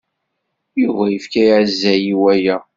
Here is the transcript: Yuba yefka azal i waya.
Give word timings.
Yuba 0.81 1.03
yefka 1.13 1.43
azal 1.59 2.03
i 2.13 2.15
waya. 2.21 2.55